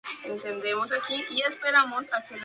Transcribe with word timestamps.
La 0.01 0.09
planta 0.09 0.47
del 0.47 0.61
templo 0.63 0.83
es 0.83 0.89
de 0.89 0.97
tipo 0.97 1.03
basilical 1.05 1.59
con 1.83 1.91
una 1.91 2.01
nave 2.01 2.07
central. 2.15 2.39